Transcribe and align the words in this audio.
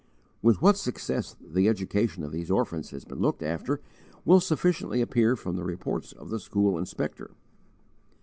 With 0.41 0.63
what 0.63 0.77
success 0.77 1.35
the 1.39 1.69
education 1.69 2.23
of 2.23 2.31
these 2.31 2.49
orphans 2.49 2.89
has 2.89 3.05
been 3.05 3.19
looked 3.19 3.43
after 3.43 3.81
will 4.25 4.39
sufficiently 4.39 4.99
appear 4.99 5.35
from 5.35 5.57
the 5.57 5.63
reports 5.63 6.11
of 6.11 6.31
the 6.31 6.39
school 6.39 6.79
inspector. 6.79 7.35